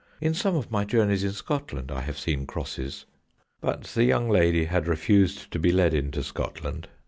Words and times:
In 0.19 0.33
some 0.33 0.55
of 0.55 0.71
my 0.71 0.83
journeys 0.83 1.23
in 1.23 1.31
Scotland 1.33 1.91
I 1.91 2.01
have 2.01 2.17
seen 2.17 2.47
crosses. 2.47 3.05
But 3.59 3.83
the 3.83 4.03
young 4.03 4.27
lady 4.31 4.65
had 4.65 4.87
refused 4.87 5.51
to 5.51 5.59
be 5.59 5.71
led 5.71 5.93
into 5.93 6.23
Scotland. 6.23 6.87